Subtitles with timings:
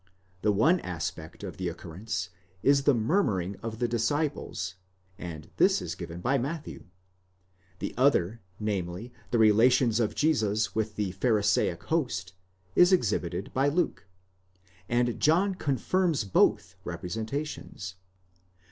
[0.41, 2.29] The one aspect of the occurrence
[2.63, 4.73] is the murmuring of the disciples,
[5.19, 6.85] and this is given by Matthew;
[7.77, 12.33] the other, namely, the relations of Jesus with the pharisaic host,
[12.75, 14.07] is exhibited by Luke;
[14.89, 17.93] and John confirms both representations.